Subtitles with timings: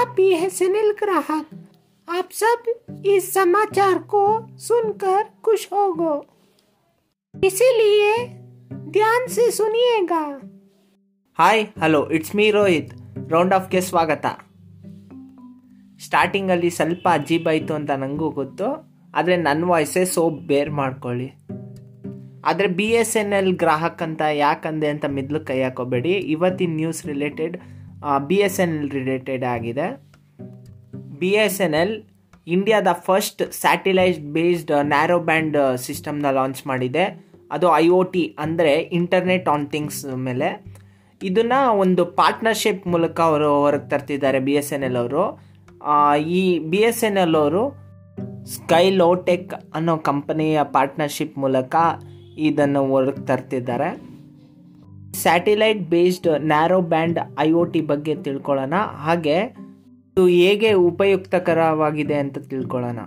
[0.00, 1.46] नया बीएसएनएल ग्राहक
[2.08, 4.22] आप सब इस समाचार को
[4.58, 6.14] सुनकर खुश होगो
[7.34, 8.12] इसीलिए
[8.90, 10.22] ध्यान से सुनिएगा
[11.38, 12.92] hi hello it's me Rohit
[13.30, 14.26] round ಆಫ್ಗೆ ಸ್ವಾಗತ
[16.04, 18.68] ಸ್ಟಾರ್ಟಿಂಗಲ್ಲಿ ಸ್ವಲ್ಪ ಅಜೀಬಾಯಿತು ಅಂತ ನನಗೂ ಗೊತ್ತು
[19.14, 21.28] ಆದರೆ ನನ್ನ ವಾಯ್ಸೇ ಸೊ ಬೇರ್ ಮಾಡ್ಕೊಳ್ಳಿ
[22.44, 27.56] ಆದರೆ B S N L Grahak ಅಂತ ಯಾಕಂದೆ ಅಂತ ಮಿದ್ಲು ಕೈ ಹಾಕೋಬೇಡಿ ಇವತ್ತಿನ news related
[28.29, 29.87] B S N L related ಆಗಿದೆ.
[31.21, 31.95] ಬಿ ಎಸ್ ಎನ್ ಎಲ್
[32.55, 37.05] ಇಂಡಿಯಾದ first satellite based narrow band ಸಿಸ್ಟಮ್ನ ಲಾಂಚ್ ಮಾಡಿದೆ.
[37.55, 40.49] ಅದು ಐ ಒ ಟಿ ಅಂದರೆ ಇಂಟರ್ನೆಟ್ ಆನ್ ಥಿಂಗ್ಸ್ ಮೇಲೆ.
[41.21, 45.23] ಇದನ್ನು ಒಂದು ಪಾರ್ಟ್ನರ್ಶಿಪ್ ಮೂಲಕ ಅವರು ಹೊರಗೆ ತರ್ತಿದ್ದಾರೆ ಬಿ ಎಸ್ ಎನ್ ಎಲ್ ಅವರು.
[46.39, 46.41] ಈ
[46.71, 47.63] ಬಿ ಎಸ್ ಎನ್ ಎಲ್ ಅವರು
[48.55, 51.75] ಸ್ಕೈ ಲೋಟೆಕ್ ಅನ್ನೋ ಕಂಪನಿಯ ಪಾರ್ಟ್ನರ್ಶಿಪ್ ಮೂಲಕ
[52.49, 53.89] ಇದನ್ನು ಹೊರಗೆ ತರ್ತಿದ್ದಾರೆ.
[55.23, 58.75] Satellite based narrow band I O T ಬಗ್ಗೆ ತಿಳ್ಕೊಳ್ಳೋಣ.
[59.05, 59.37] ಹಾಗೆ
[60.11, 62.99] ಇದು ಹೇಗೆ ಉಪಯುಕ್ತಕರವಾಗಿದೆ ಅಂತ ತಿಳ್ಕೊಳ್ಳೋಣ.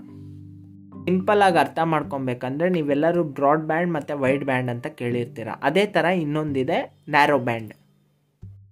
[1.07, 5.49] ಸಿಂಪಲ್ ಆಗಿ ಅರ್ಥ ಮಾಡ್ಕೊಬೇಕಂದ್ರೆ ನೀವೆಲ್ಲರೂ ಬ್ರಾಡ್ ಬ್ಯಾಂಡ್ ಮತ್ತು ವೈಡ್ ಬ್ಯಾಂಡ್ ಅಂತ ಕೇಳಿರ್ತೀರ.
[5.69, 6.79] ಅದೇ ಥರ ಇನ್ನೊಂದಿದೆ
[7.15, 7.73] ನ್ಯಾರೋ ಬ್ಯಾಂಡ್.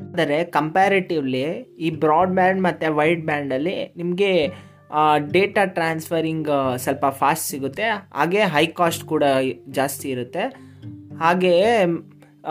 [0.06, 1.42] ಆದರೆ ಕಂಪ್ಯಾರಿಟಿವ್ಲಿ
[1.86, 4.30] ಈ ಬ್ರಾಡ್ ಬ್ಯಾಂಡ್ ಮತ್ತು ವೈಡ್ ಬ್ಯಾಂಡಲ್ಲಿ ನಿಮಗೆ
[5.34, 6.48] ಡೇಟಾ ಟ್ರಾನ್ಸ್ಫರಿಂಗ್
[6.84, 7.86] ಸ್ವಲ್ಪ ಫಾಸ್ಟ್ ಸಿಗುತ್ತೆ.
[8.18, 9.24] ಹಾಗೆ ಹೈ ಕಾಸ್ಟ್ ಕೂಡ
[9.78, 10.44] ಜಾಸ್ತಿ ಇರುತ್ತೆ.
[11.20, 11.70] ಹಾಗೆಯೇ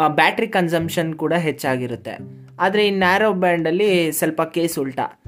[0.07, 2.11] ಬ್ಯಾಟ್ರಿ ಕನ್ಸಂಪ್ಷನ್ ಕೂಡ ಹೆಚ್ಚಾಗಿರುತ್ತೆ.
[2.59, 5.23] ಆದರೆ ಈ ನ್ಯಾರೋ ಬ್ಯಾಂಡಲ್ಲಿ ಸ್ವಲ್ಪ ಕೇಸ್ ಉಲ್ಟಾ.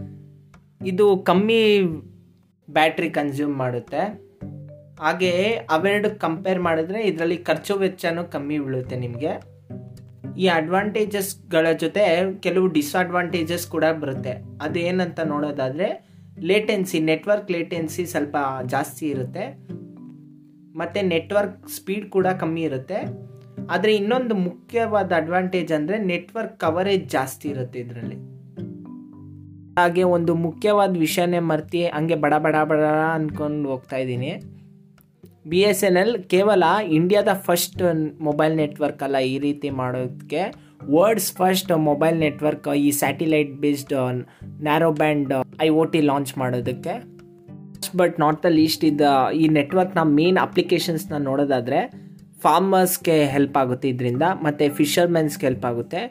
[0.86, 1.82] ಇದು ಕಮ್ಮಿ
[2.70, 3.98] ಬ್ಯಾಟ್ರಿ ಕನ್ಸ್ಯೂಮ್ ಮಾಡುತ್ತೆ.
[5.00, 9.54] ಹಾಗೆಯೇ ಅವೆರಡು ಕಂಪೇರ್ ಮಾಡಿದ್ರೆ ಇದರಲ್ಲಿ ಖರ್ಚು ವೆಚ್ಚನೂ ಕಮ್ಮಿ ಬೀಳುತ್ತೆ ನಿಮಗೆ.
[10.38, 14.32] ಈ ಅಡ್ವಾಂಟೇಜಸ್ಗಳ ಜೊತೆ ಕೆಲವು ಡಿಸ್ಅಡ್ವಾಂಟೇಜಸ್ ಕೂಡ ಬರುತ್ತೆ.
[14.62, 16.08] ಅದು ಏನಂತ ನೋಡೋದಾದರೆ
[16.40, 19.68] ಲೇಟೆನ್ಸಿ ನೆಟ್ವರ್ಕ್ ಲೇಟೆನ್ಸಿ ಸ್ವಲ್ಪ ಜಾಸ್ತಿ ಇರುತ್ತೆ.
[20.78, 23.33] ಮತ್ತು ನೆಟ್ವರ್ಕ್ ಸ್ಪೀಡ್ ಕೂಡ ಕಮ್ಮಿ ಇರುತ್ತೆ.
[23.72, 28.18] ಆದರೆ ಇನ್ನೊಂದು ಮುಖ್ಯವಾದ ಅಡ್ವಾಂಟೇಜ್ ಅಂದರೆ ನೆಟ್ವರ್ಕ್ ಕವರೇಜ್ ಜಾಸ್ತಿ ಇರುತ್ತೆ ಇದರಲ್ಲಿ.
[29.80, 32.82] ಹಾಗೆ ಒಂದು ಮುಖ್ಯವಾದ ವಿಷಯನೇ ಮರ್ತಿ ಹಂಗೆ ಬಡ ಬಡ ಬಡ
[33.16, 34.32] ಅಂದ್ಕೊಂಡು ಹೋಗ್ತಾ ಇದ್ದೀನಿ.
[35.48, 36.64] ಬಿ ಎಸ್ ಎನ್ ಎಲ್ ಕೇವಲ
[36.98, 37.82] ಇಂಡಿಯಾದ ಫಸ್ಟ್
[38.22, 40.44] ಮೊಬೈಲ್ ನೆಟ್ವರ್ಕ್ ಅಲ್ಲ ಈ ರೀತಿ ಮಾಡೋದಕ್ಕೆ.
[40.92, 43.94] ವರ್ಡ್ಸ್ ಫಸ್ಟ್ ಮೊಬೈಲ್ ನೆಟ್ವರ್ಕ್ ಈ satellite based
[44.64, 46.96] narrow band I O T launch ಮಾಡೋದಕ್ಕೆ.
[47.98, 52.03] ಬಟ್ ನಾಟ್ ದ ಲೀಸ್ಟ್ ಇದು, ಈ ನೆಟ್ವರ್ಕ್ನ ಮೇನ್ ಅಪ್ಲಿಕೇಶನ್ಸ್ನ ನೋಡೋದಾದರೆ
[52.44, 56.02] ಫಾರ್ಮರ್ಸ್ಗೆ ಹೆಲ್ಪ್ ಆಗುತ್ತೆ ಇದರಿಂದ, ಮತ್ತು ಫಿಶರ್ಮೆನ್ಸ್ಗೆ ಹೆಲ್ಪ್ ಆಗುತ್ತೆ.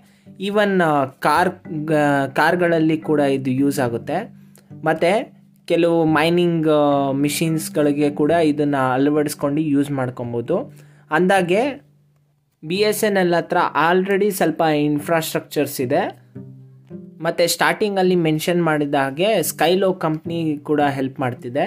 [0.48, 0.74] ಈವನ್
[1.26, 1.50] ಕಾರ್
[2.38, 4.18] ಕಾರ್ಗಳಲ್ಲಿ ಕೂಡ ಇದು ಯೂಸ್ ಆಗುತ್ತೆ.
[4.88, 5.12] ಮತ್ತು
[5.70, 6.68] ಕೆಲವು ಮೈನಿಂಗ್
[7.24, 10.56] ಮಿಷಿನ್ಸ್ಗಳಿಗೆ ಕೂಡ ಇದನ್ನು ಅಳವಡಿಸ್ಕೊಂಡು ಯೂಸ್ ಮಾಡ್ಕೊಬೋದು.
[11.16, 11.62] ಅಂದಾಗೆ
[12.62, 16.02] ಬಿ ಎಸ್ ಎನ್ ಎಲ್ ಹತ್ರ ಆಲ್ರೆಡಿ ಸ್ವಲ್ಪ ಇನ್ಫ್ರಾಸ್ಟ್ರಕ್ಚರ್ಸ್ ಇದೆ.
[17.26, 20.38] ಮತ್ತು ಸ್ಟಾರ್ಟಿಂಗಲ್ಲಿ ಮೆನ್ಷನ್ ಮಾಡಿದ ಹಾಗೆ ಸ್ಕೈಲೋ ಕಂಪ್ನಿ
[20.68, 21.64] ಕೂಡ ಹೆಲ್ಪ್ ಮಾಡ್ತಿದೆ.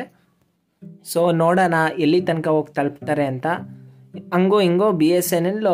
[1.11, 3.47] ಸೊ ನೋಡೋಣ ಎಲ್ಲಿ ತನಕ ಹೋಗಿ ತಲುಪ್ತಾರೆ ಅಂತ.
[4.33, 5.67] ಹಂಗೋ ಹಿಂಗೋ ಬಿ ಎಸ್ ಎನ್ ಎಲ್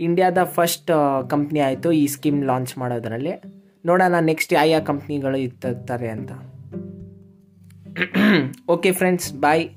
[0.00, 0.90] ಇಂಡಿಯಾದ ಫಸ್ಟ್
[1.30, 1.92] ಕಂಪ್ನಿ ಆಯಿತು.
[1.92, 3.42] ಈ ಸ್ಕೀಮ್ ಲಾಂಚ್ ಮಾಡೋದ್ರಲ್ಲಿ.
[3.86, 6.30] ನೋಡೋಣ ನೆಕ್ಸ್ಟ್ ಯಾವ ಯಾವ ಕಂಪ್ನಿಗಳು ಇತ್ತಾರೆ ಅಂತ.
[8.68, 9.68] ಓಕೆ ಫ್ರೆಂಡ್ಸ್ ಬಾಯ್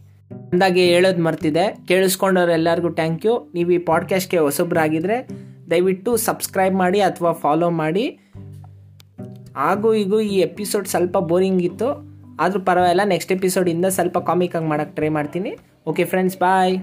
[0.52, 5.28] ಅಂದಾಗೆ ಹೇಳೋದು ಮರ್ತಿದೆ ಕೇಳಿಸ್ಕೊಂಡವ್ರೆಲ್ಲರಿಗೂ ಥ್ಯಾಂಕ್ ಯು ನೀವು ಈ ಪಾಡ್ಕಾಸ್ಟ್ಗೆ ಹೊಸಬ್ರಾಗಿದ್ದರೆ
[5.72, 8.06] ದಯವಿಟ್ಟು ಸಬ್ಸ್ಕ್ರೈಬ್ ಮಾಡಿ ಅಥವಾ ಫಾಲೋ ಮಾಡಿ.
[9.56, 11.90] ಹಾಗೂ ಈಗೂ ಈ ಎಪಿಸೋಡ್ ಸ್ವಲ್ಪ ಬೋರಿಂಗ್ ಇತ್ತು.
[12.40, 15.58] ಆದರೂ ಪರವಾಗಿಲ್ಲ ನೆಕ್ಸ್ಟ್ ಎಪಿಸೋಡಿಂದ ಸ್ವಲ್ಪ ಕಾಮಿಕ್ ಆಗಿ ಮಾಡೋಕ್ಕೆ ಟ್ರೈ ಮಾಡ್ತೀನಿ.
[15.88, 16.78] Okay friends bye